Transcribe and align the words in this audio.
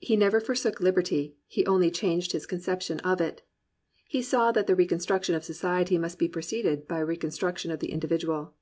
He 0.00 0.16
never 0.18 0.38
forsook 0.38 0.80
Uberty; 0.80 1.32
he 1.46 1.64
only 1.64 1.90
changed 1.90 2.32
his 2.32 2.44
conception 2.44 3.00
of 3.00 3.22
it. 3.22 3.40
He 4.04 4.20
saw 4.20 4.52
that 4.52 4.66
the 4.66 4.74
reconstruc 4.76 5.22
tion 5.24 5.34
of 5.34 5.44
society 5.44 5.96
must 5.96 6.18
be 6.18 6.28
preceded 6.28 6.86
by 6.86 6.98
reconstruction 6.98 7.70
of 7.70 7.80
the 7.80 7.90
individual. 7.90 8.52